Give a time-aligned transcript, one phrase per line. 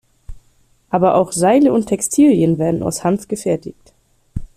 [0.89, 3.93] Aber auch Seile und Textilien werden aus Hanf gefertigt.